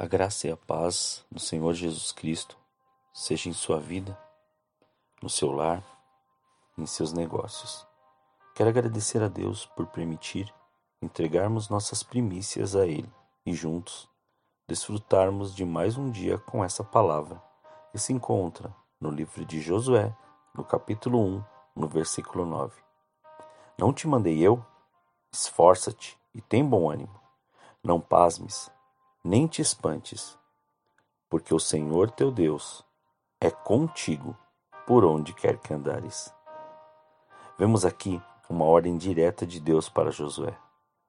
A 0.00 0.06
graça 0.06 0.48
e 0.48 0.50
a 0.50 0.56
paz 0.56 1.26
do 1.30 1.38
Senhor 1.38 1.74
Jesus 1.74 2.10
Cristo 2.10 2.56
seja 3.12 3.50
em 3.50 3.52
sua 3.52 3.78
vida, 3.78 4.18
no 5.22 5.28
seu 5.28 5.52
lar, 5.52 5.84
em 6.78 6.86
seus 6.86 7.12
negócios. 7.12 7.86
Quero 8.54 8.70
agradecer 8.70 9.22
a 9.22 9.28
Deus 9.28 9.66
por 9.66 9.88
permitir 9.88 10.50
entregarmos 11.02 11.68
nossas 11.68 12.02
primícias 12.02 12.74
a 12.74 12.86
Ele 12.86 13.12
e 13.44 13.52
juntos 13.52 14.08
desfrutarmos 14.66 15.54
de 15.54 15.66
mais 15.66 15.98
um 15.98 16.10
dia 16.10 16.38
com 16.38 16.64
essa 16.64 16.82
palavra 16.82 17.38
que 17.92 17.98
se 17.98 18.10
encontra 18.10 18.74
no 18.98 19.10
livro 19.10 19.44
de 19.44 19.60
Josué, 19.60 20.16
no 20.54 20.64
capítulo 20.64 21.20
1, 21.20 21.44
no 21.76 21.86
versículo 21.86 22.46
9. 22.46 22.72
Não 23.76 23.92
te 23.92 24.08
mandei 24.08 24.38
eu? 24.38 24.64
Esforça-te 25.30 26.18
e 26.34 26.40
tem 26.40 26.66
bom 26.66 26.90
ânimo. 26.90 27.20
Não 27.84 28.00
pasmes, 28.00 28.70
nem 29.22 29.46
te 29.46 29.60
espantes, 29.60 30.38
porque 31.28 31.52
o 31.52 31.60
Senhor 31.60 32.10
teu 32.10 32.30
Deus 32.30 32.82
é 33.38 33.50
contigo 33.50 34.34
por 34.86 35.04
onde 35.04 35.34
quer 35.34 35.58
que 35.58 35.74
andares. 35.74 36.34
Vemos 37.58 37.84
aqui 37.84 38.20
uma 38.48 38.64
ordem 38.64 38.96
direta 38.96 39.46
de 39.46 39.60
Deus 39.60 39.90
para 39.90 40.10
Josué, 40.10 40.56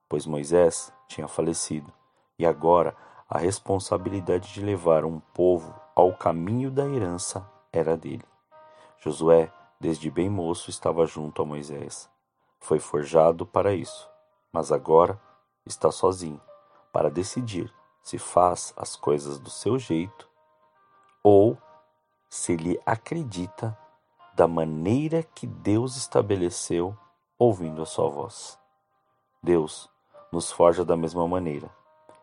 pois 0.09 0.25
Moisés 0.25 0.91
tinha 1.07 1.25
falecido 1.25 1.91
e 2.37 2.45
agora 2.45 2.93
a 3.29 3.37
responsabilidade 3.37 4.53
de 4.53 4.61
levar 4.61 5.05
um 5.05 5.21
povo 5.33 5.73
ao 5.95 6.13
caminho 6.13 6.69
da 6.69 6.85
herança 6.85 7.49
era 7.71 7.95
dele. 7.95 8.25
Josué, 8.97 9.49
desde 9.79 10.11
bem 10.11 10.29
moço, 10.29 10.69
estava 10.69 11.05
junto 11.05 11.41
a 11.41 11.45
Moisés. 11.45 12.09
Foi 12.59 12.77
forjado 12.77 13.45
para 13.45 13.73
isso, 13.73 14.09
mas 14.51 14.69
agora 14.69 15.19
está 15.65 15.89
sozinho 15.91 16.41
para 16.91 17.09
decidir 17.09 17.73
se 18.01 18.17
faz 18.17 18.73
as 18.75 18.95
coisas 18.95 19.39
do 19.39 19.49
seu 19.49 19.77
jeito 19.77 20.27
ou 21.23 21.57
se 22.29 22.55
lhe 22.55 22.79
acredita 22.85 23.77
da 24.33 24.47
maneira 24.47 25.23
que 25.23 25.45
Deus 25.45 25.95
estabeleceu 25.95 26.97
ouvindo 27.37 27.81
a 27.81 27.85
sua 27.85 28.09
voz. 28.09 28.57
Deus 29.43 29.89
nos 30.31 30.51
forja 30.51 30.85
da 30.85 30.95
mesma 30.95 31.27
maneira 31.27 31.69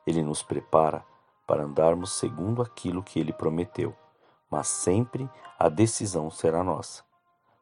ele 0.08 0.22
nos 0.22 0.42
prepara 0.42 1.04
para 1.46 1.64
andarmos 1.64 2.12
segundo 2.12 2.62
aquilo 2.62 3.02
que 3.02 3.20
ele 3.20 3.32
prometeu, 3.32 3.94
mas 4.50 4.68
sempre 4.68 5.28
a 5.58 5.68
decisão 5.68 6.30
será 6.30 6.64
nossa, 6.64 7.04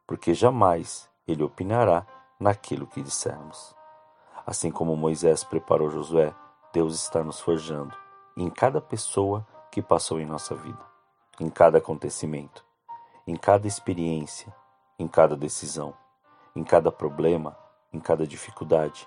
porque 0.05 0.33
jamais 0.33 1.09
ele 1.27 1.43
opinará 1.43 2.07
naquilo 2.39 2.87
que 2.87 3.01
dissermos. 3.01 3.75
Assim 4.45 4.71
como 4.71 4.95
Moisés 4.95 5.43
preparou 5.43 5.89
Josué, 5.89 6.33
Deus 6.71 6.95
está 6.95 7.21
nos 7.21 7.41
forjando 7.41 7.93
em 8.37 8.49
cada 8.49 8.79
pessoa 8.79 9.45
que 9.69 9.81
passou 9.81 10.19
em 10.19 10.25
nossa 10.25 10.55
vida, 10.55 10.85
em 11.39 11.49
cada 11.49 11.79
acontecimento, 11.79 12.63
em 13.25 13.35
cada 13.35 13.67
experiência, 13.67 14.53
em 14.97 15.07
cada 15.07 15.35
decisão, 15.35 15.93
em 16.55 16.63
cada 16.63 16.91
problema, 16.91 17.57
em 17.91 17.99
cada 17.99 18.25
dificuldade, 18.25 19.05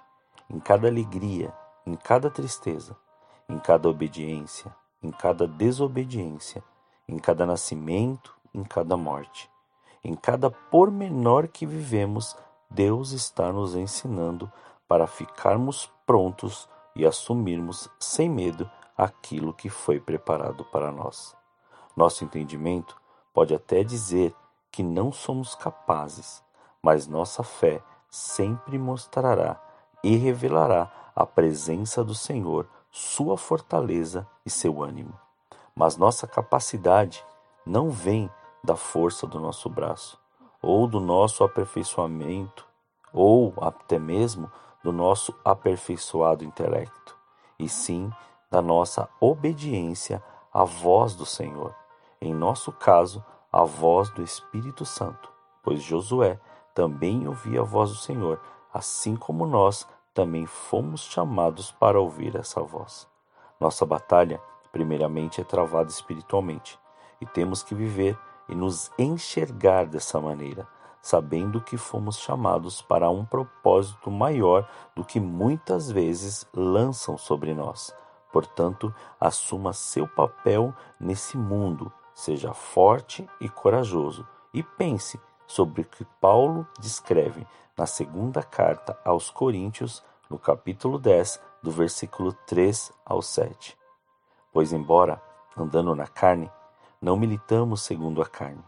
em 0.50 0.60
cada 0.60 0.88
alegria, 0.88 1.54
em 1.86 1.94
cada 1.94 2.28
tristeza 2.28 2.94
em 3.50 3.58
cada 3.58 3.88
obediência, 3.88 4.72
em 5.02 5.10
cada 5.10 5.46
desobediência, 5.46 6.62
em 7.08 7.18
cada 7.18 7.44
nascimento, 7.44 8.32
em 8.54 8.62
cada 8.62 8.96
morte. 8.96 9.50
Em 10.04 10.14
cada 10.14 10.50
pormenor 10.50 11.48
que 11.48 11.66
vivemos, 11.66 12.36
Deus 12.70 13.10
está 13.10 13.52
nos 13.52 13.74
ensinando 13.74 14.50
para 14.86 15.06
ficarmos 15.06 15.90
prontos 16.06 16.68
e 16.94 17.04
assumirmos 17.04 17.88
sem 17.98 18.28
medo 18.28 18.70
aquilo 19.04 19.54
que 19.54 19.70
foi 19.70 19.98
preparado 19.98 20.62
para 20.66 20.92
nós. 20.92 21.34
Nosso 21.96 22.22
entendimento 22.22 22.94
pode 23.32 23.54
até 23.54 23.82
dizer 23.82 24.34
que 24.70 24.82
não 24.82 25.10
somos 25.10 25.54
capazes, 25.54 26.42
mas 26.82 27.06
nossa 27.06 27.42
fé 27.42 27.82
sempre 28.10 28.78
mostrará 28.78 29.58
e 30.04 30.16
revelará 30.16 30.90
a 31.16 31.24
presença 31.24 32.04
do 32.04 32.14
Senhor 32.14 32.68
sua 32.90 33.38
fortaleza 33.38 34.26
e 34.44 34.50
seu 34.50 34.82
ânimo. 34.82 35.18
Mas 35.74 35.96
nossa 35.96 36.26
capacidade 36.26 37.24
não 37.64 37.90
vem 37.90 38.30
da 38.62 38.76
força 38.76 39.26
do 39.26 39.40
nosso 39.40 39.70
braço, 39.70 40.18
ou 40.60 40.86
do 40.86 41.00
nosso 41.00 41.42
aperfeiçoamento, 41.42 42.66
ou 43.14 43.54
até 43.60 43.98
mesmo 43.98 44.52
do 44.84 44.92
nosso 44.92 45.34
aperfeiçoado 45.42 46.44
intelecto, 46.44 47.16
e 47.58 47.68
sim 47.68 48.12
da 48.50 48.60
nossa 48.60 49.08
obediência 49.20 50.22
à 50.52 50.64
voz 50.64 51.14
do 51.14 51.24
Senhor. 51.24 51.74
Em 52.20 52.34
nosso 52.34 52.72
caso, 52.72 53.24
a 53.52 53.64
voz 53.64 54.10
do 54.10 54.22
Espírito 54.22 54.84
Santo, 54.84 55.32
pois 55.62 55.82
Josué 55.82 56.38
também 56.74 57.28
ouvia 57.28 57.60
a 57.60 57.64
voz 57.64 57.90
do 57.90 57.96
Senhor, 57.96 58.40
assim 58.72 59.16
como 59.16 59.46
nós 59.46 59.86
também 60.12 60.46
fomos 60.46 61.02
chamados 61.02 61.70
para 61.70 62.00
ouvir 62.00 62.36
essa 62.36 62.60
voz. 62.60 63.08
Nossa 63.58 63.86
batalha, 63.86 64.40
primeiramente, 64.72 65.40
é 65.40 65.44
travada 65.44 65.88
espiritualmente 65.88 66.78
e 67.20 67.26
temos 67.26 67.62
que 67.62 67.74
viver 67.74 68.18
e 68.48 68.54
nos 68.54 68.90
enxergar 68.98 69.86
dessa 69.86 70.20
maneira, 70.20 70.66
sabendo 71.00 71.60
que 71.60 71.76
fomos 71.76 72.18
chamados 72.18 72.82
para 72.82 73.08
um 73.08 73.24
propósito 73.24 74.10
maior 74.10 74.68
do 74.94 75.04
que 75.04 75.20
muitas 75.20 75.90
vezes 75.90 76.46
lançam 76.52 77.16
sobre 77.16 77.54
nós. 77.54 77.94
Portanto, 78.32 78.94
assuma 79.20 79.72
seu 79.72 80.06
papel 80.06 80.74
nesse 80.98 81.36
mundo, 81.36 81.92
seja 82.14 82.54
forte 82.54 83.28
e 83.40 83.48
corajoso 83.48 84.26
e 84.52 84.62
pense 84.62 85.20
sobre 85.46 85.82
o 85.82 85.84
que 85.84 86.04
Paulo 86.20 86.66
descreve 86.78 87.46
na 87.76 87.86
segunda 87.86 88.42
carta 88.42 88.98
aos 89.04 89.30
Coríntios, 89.30 90.02
no 90.28 90.38
capítulo 90.38 90.98
10, 90.98 91.40
do 91.62 91.70
versículo 91.70 92.32
3 92.46 92.92
ao 93.04 93.20
7. 93.20 93.76
Pois, 94.52 94.72
embora 94.72 95.20
andando 95.56 95.94
na 95.94 96.06
carne, 96.06 96.50
não 97.00 97.16
militamos 97.16 97.82
segundo 97.82 98.22
a 98.22 98.26
carne. 98.26 98.62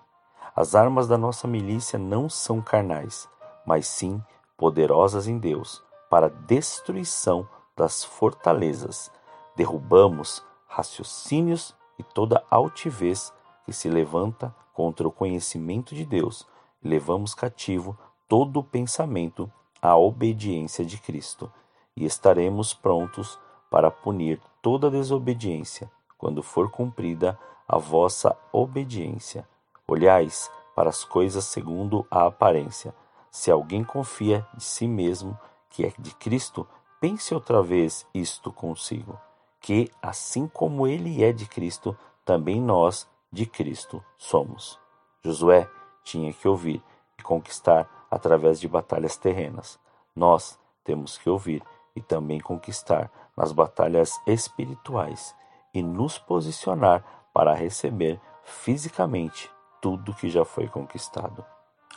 As 0.54 0.74
armas 0.74 1.06
da 1.06 1.16
nossa 1.16 1.46
milícia 1.46 1.98
não 1.98 2.28
são 2.28 2.60
carnais, 2.60 3.28
mas 3.64 3.86
sim 3.86 4.22
poderosas 4.56 5.26
em 5.26 5.38
Deus 5.38 5.82
para 6.10 6.26
a 6.26 6.30
destruição 6.46 7.48
das 7.76 8.04
fortalezas. 8.04 9.10
Derrubamos 9.56 10.42
raciocínios 10.66 11.74
e 11.98 12.02
toda 12.02 12.44
altivez 12.50 13.32
que 13.64 13.72
se 13.72 13.88
levanta 13.88 14.54
contra 14.72 15.06
o 15.06 15.12
conhecimento 15.12 15.94
de 15.94 16.04
Deus 16.04 16.46
e 16.82 16.88
levamos 16.88 17.34
cativo 17.34 17.96
todo 18.28 18.60
o 18.60 18.64
pensamento 18.64 19.50
à 19.80 19.96
obediência 19.96 20.84
de 20.84 20.96
Cristo, 20.96 21.52
e 21.96 22.04
estaremos 22.04 22.72
prontos 22.72 23.38
para 23.70 23.90
punir 23.90 24.40
toda 24.62 24.90
desobediência 24.90 25.90
quando 26.16 26.42
for 26.42 26.70
cumprida 26.70 27.38
a 27.68 27.76
vossa 27.76 28.36
obediência. 28.52 29.46
Olhais 29.86 30.50
para 30.74 30.88
as 30.88 31.04
coisas 31.04 31.44
segundo 31.44 32.06
a 32.10 32.26
aparência. 32.26 32.94
Se 33.30 33.50
alguém 33.50 33.82
confia 33.82 34.46
de 34.54 34.62
si 34.62 34.86
mesmo 34.86 35.38
que 35.68 35.84
é 35.84 35.92
de 35.98 36.14
Cristo, 36.14 36.66
pense 37.00 37.34
outra 37.34 37.62
vez 37.62 38.06
isto 38.14 38.52
consigo, 38.52 39.18
que 39.62 39.88
assim 40.02 40.48
como 40.48 40.86
ele 40.86 41.22
é 41.22 41.32
de 41.32 41.46
Cristo, 41.46 41.96
também 42.24 42.60
nós 42.60 43.08
de 43.30 43.46
Cristo 43.46 44.04
somos. 44.18 44.78
Josué 45.24 45.68
tinha 46.02 46.32
que 46.32 46.48
ouvir 46.48 46.82
e 47.18 47.22
conquistar 47.22 47.88
através 48.10 48.60
de 48.60 48.66
batalhas 48.66 49.16
terrenas. 49.16 49.78
Nós 50.14 50.58
temos 50.84 51.16
que 51.16 51.30
ouvir 51.30 51.62
e 51.94 52.00
também 52.00 52.40
conquistar 52.40 53.10
nas 53.36 53.52
batalhas 53.52 54.20
espirituais 54.26 55.34
e 55.72 55.82
nos 55.82 56.18
posicionar 56.18 57.04
para 57.32 57.54
receber 57.54 58.20
fisicamente 58.42 59.50
tudo 59.80 60.14
que 60.14 60.28
já 60.28 60.44
foi 60.44 60.68
conquistado. 60.68 61.44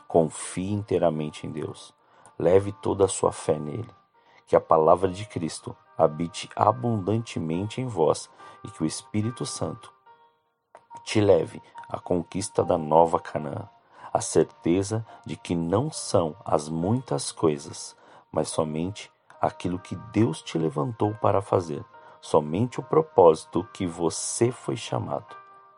Confie 0.08 0.72
inteiramente 0.72 1.46
em 1.46 1.52
Deus. 1.52 1.94
Leve 2.38 2.72
toda 2.72 3.06
a 3.06 3.10
sua 3.10 3.32
fé 3.32 3.58
nele. 3.58 3.90
Que 4.46 4.56
a 4.56 4.62
palavra 4.62 5.10
de 5.10 5.26
Cristo 5.26 5.76
habite 5.98 6.50
abundantemente 6.56 7.82
em 7.82 7.88
vós 7.88 8.30
e 8.64 8.70
que 8.70 8.84
o 8.84 8.86
Espírito 8.86 9.46
Santo 9.46 9.92
te 11.04 11.22
leve 11.22 11.62
à 11.88 12.00
conquista 12.00 12.64
da 12.64 12.78
nova 12.78 13.20
Canaã, 13.20 13.70
a 14.12 14.22
certeza 14.22 15.06
de 15.26 15.36
que 15.36 15.56
não 15.56 15.92
são 15.92 16.36
as 16.44 16.68
muitas 16.68 17.32
coisas, 17.32 17.96
mas 18.32 18.50
somente 18.50 19.12
aquilo 19.40 19.80
que 19.80 19.96
Deus 20.12 20.42
te 20.42 20.58
levantou 20.58 21.14
para 21.16 21.42
fazer, 21.42 21.84
somente 22.20 22.80
o 22.80 22.84
propósito 22.84 23.64
que 23.74 23.86
você 23.86 24.52
foi 24.52 24.76
chamado. 24.76 25.36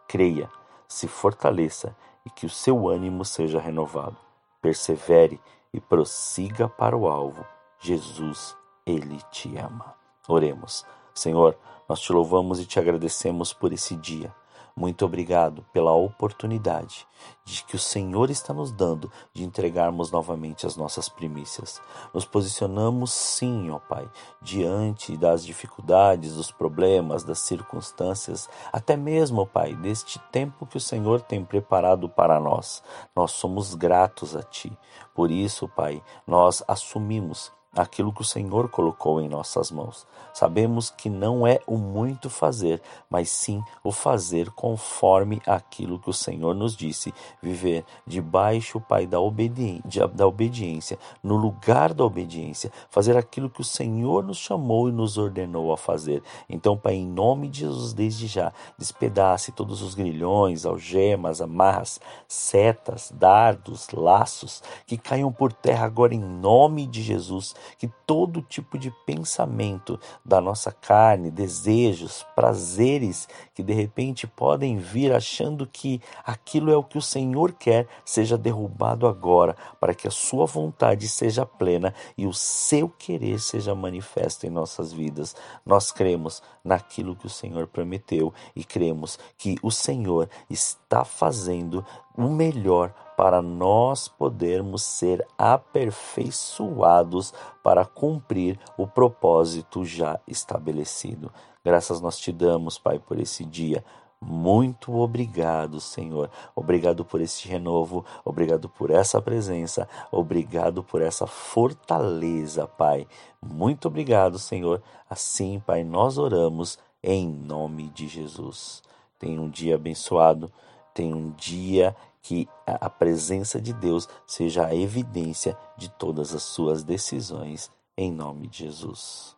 Creia, 0.08 0.50
se 0.88 1.08
fortaleça 1.08 1.96
e 2.26 2.30
que 2.30 2.46
o 2.46 2.50
seu 2.50 2.88
ânimo 2.88 3.26
seja 3.26 3.60
renovado. 3.60 4.18
Persevere 4.62 5.40
e 5.74 5.80
prossiga 5.80 6.68
para 6.70 6.96
o 6.98 7.08
alvo. 7.08 7.46
Jesus, 7.80 8.57
Ele 8.88 9.20
te 9.30 9.58
ama. 9.58 9.94
Oremos. 10.30 10.86
Senhor, 11.14 11.58
nós 11.90 12.00
te 12.00 12.14
louvamos 12.14 12.58
e 12.58 12.66
te 12.66 12.80
agradecemos 12.80 13.52
por 13.52 13.74
esse 13.74 13.98
dia. 13.98 14.34
Muito 14.78 15.04
obrigado 15.04 15.66
pela 15.74 15.92
oportunidade 15.92 17.06
de 17.44 17.64
que 17.64 17.76
o 17.76 17.80
Senhor 17.80 18.30
está 18.30 18.54
nos 18.54 18.72
dando 18.72 19.12
de 19.34 19.44
entregarmos 19.44 20.10
novamente 20.10 20.66
as 20.66 20.78
nossas 20.78 21.10
primícias. 21.10 21.82
Nos 22.14 22.24
posicionamos 22.26 23.12
sim, 23.12 23.72
ó 23.72 23.80
Pai, 23.80 24.08
diante 24.42 25.18
das 25.18 25.44
dificuldades, 25.44 26.36
dos 26.36 26.52
problemas, 26.52 27.24
das 27.24 27.40
circunstâncias, 27.40 28.48
até 28.72 28.96
mesmo, 28.96 29.42
ó 29.42 29.46
Pai, 29.46 29.76
deste 29.76 30.20
tempo 30.32 30.66
que 30.66 30.78
o 30.78 30.82
Senhor 30.82 31.20
tem 31.22 31.44
preparado 31.44 32.08
para 32.08 32.40
nós. 32.40 32.82
Nós 33.16 33.32
somos 33.32 33.74
gratos 33.74 34.34
a 34.34 34.44
Ti. 34.44 34.72
Por 35.14 35.30
isso, 35.30 35.68
Pai, 35.68 36.02
nós 36.26 36.64
assumimos 36.68 37.52
aquilo 37.78 38.12
que 38.12 38.22
o 38.22 38.26
Senhor 38.26 38.70
colocou 38.70 39.22
em 39.22 39.30
nossas 39.30 39.72
mãos. 39.72 40.08
Sabemos 40.34 40.90
que 40.90 41.10
não 41.10 41.46
é 41.46 41.60
o 41.66 41.78
muito 41.78 42.30
fazer, 42.30 42.82
mas 43.10 43.30
sim 43.30 43.64
o 43.84 43.92
fazer 43.92 44.50
conforme 44.52 45.42
aquilo 45.46 46.00
que 46.00 46.10
o 46.10 46.14
Senhor 46.14 46.54
nos 46.54 46.76
disse, 46.76 47.14
viver 47.42 47.86
debaixo, 48.06 48.80
Pai, 48.80 49.06
da, 49.06 49.20
obediência, 49.20 50.08
da 50.08 50.28
obediência, 50.28 51.00
no 51.24 51.36
lugar 51.36 51.94
da 51.94 52.04
obediência, 52.04 52.72
fazer 52.90 53.18
aquilo 53.18 53.50
que 53.50 53.62
o 53.62 53.66
Senhor 53.66 54.24
nos 54.24 54.38
chamou 54.38 54.90
e 54.90 54.92
nos 54.92 55.18
ordenou 55.18 55.72
a 55.72 55.78
fazer. 55.78 56.22
Então, 56.50 56.78
Pai, 56.78 56.96
em 56.96 57.08
nome 57.08 57.48
de 57.48 57.62
Jesus, 57.62 57.94
desde 57.94 58.28
já, 58.28 58.54
despedace 58.78 59.52
todos 59.52 59.82
os 59.82 59.96
grilhões, 59.96 60.66
algemas, 60.66 61.42
amarras, 61.42 62.00
setas, 62.28 63.12
dardos, 63.14 63.90
laços, 63.90 64.62
que 64.86 64.98
caiam 64.98 65.32
por 65.32 65.52
terra 65.52 65.86
agora 65.86 66.14
em 66.14 66.20
nome 66.20 66.86
de 66.86 67.02
Jesus 67.02 67.56
que 67.78 67.88
todo 68.06 68.42
tipo 68.42 68.78
de 68.78 68.92
pensamento 69.06 70.00
da 70.24 70.40
nossa 70.40 70.72
carne, 70.72 71.32
desejos, 71.32 72.26
prazeres 72.36 73.28
que 73.54 73.64
de 73.64 73.74
repente 73.74 74.28
podem 74.28 74.78
vir 74.78 75.14
achando 75.14 75.66
que 75.66 76.02
aquilo 76.24 76.72
é 76.72 76.78
o 76.78 76.84
que 76.84 76.98
o 76.98 77.02
Senhor 77.02 77.54
quer, 77.54 77.88
seja 78.06 78.38
derrubado 78.38 79.08
agora, 79.08 79.56
para 79.80 79.94
que 79.94 80.08
a 80.08 80.12
sua 80.12 80.46
vontade 80.46 81.08
seja 81.08 81.46
plena 81.46 81.94
e 82.18 82.26
o 82.26 82.34
seu 82.34 82.90
querer 82.90 83.40
seja 83.40 83.74
manifesto 83.76 84.46
em 84.46 84.50
nossas 84.50 84.94
vidas. 84.94 85.36
Nós 85.66 85.92
cremos 85.92 86.42
naquilo 86.64 87.16
que 87.16 87.26
o 87.26 87.30
Senhor 87.30 87.68
prometeu 87.68 88.34
e 88.56 88.64
cremos 88.64 89.18
que 89.38 89.58
o 89.62 89.72
Senhor 89.72 90.30
está 90.50 91.04
fazendo 91.04 91.86
o 92.18 92.24
melhor 92.24 92.94
para 93.16 93.42
nós 93.42 94.08
podermos 94.08 94.82
ser 94.84 95.26
aperfeiçoados 95.38 97.34
para 97.64 97.86
cumprir 97.86 98.60
o 98.78 98.88
propósito 98.88 99.86
já 99.86 100.20
estabelecido. 100.28 101.32
Graças 101.64 102.02
nós 102.02 102.18
te 102.18 102.32
damos, 102.32 102.78
Pai, 102.78 103.00
por 103.00 103.20
esse 103.20 103.46
dia. 103.46 103.84
Muito 104.20 104.96
obrigado, 104.96 105.80
Senhor. 105.80 106.32
Obrigado 106.56 107.06
por 107.06 107.22
este 107.22 107.48
renovo, 107.48 108.04
obrigado 108.26 108.68
por 108.68 108.90
essa 108.90 109.22
presença, 109.22 109.88
obrigado 110.12 110.84
por 110.84 111.04
essa 111.04 111.28
fortaleza, 111.28 112.68
Pai. 112.68 113.08
Muito 113.40 113.88
obrigado, 113.88 114.40
Senhor. 114.40 114.82
Assim, 115.08 115.60
Pai, 115.60 115.84
nós 115.84 116.18
oramos 116.18 116.80
em 117.04 117.28
nome 117.28 117.90
de 117.90 118.08
Jesus. 118.08 118.82
Tenha 119.20 119.40
um 119.40 119.50
dia 119.50 119.76
abençoado, 119.76 120.52
tenha 120.98 121.16
um 121.16 121.30
dia 121.30 121.96
que 122.24 122.50
a 122.66 122.90
presença 122.90 123.62
de 123.62 123.72
Deus 123.72 124.10
seja 124.26 124.66
a 124.66 124.76
evidência 124.76 125.56
de 125.78 125.90
todas 125.90 126.34
as 126.34 126.42
suas 126.42 126.84
decisões, 126.84 127.70
em 127.96 128.12
nome 128.12 128.48
de 128.48 128.66
Jesus. 128.66 129.37